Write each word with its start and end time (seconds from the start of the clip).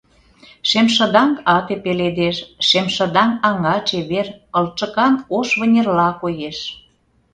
Шемшыдаҥ 0.69 1.29
ате 1.55 1.75
пеледеш: 1.83 2.37
шемшыдаҥ 2.67 3.29
аҥа 3.49 3.75
чевер 3.87 4.27
ылчыкан 4.59 5.13
ош 5.37 5.49
вынерла 5.59 6.09
коеш. 6.21 6.59